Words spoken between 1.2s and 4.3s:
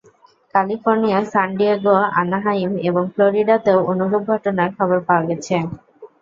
সান Diego, Anaheim এবং ফ্লোরিডাতেও অনুরূপ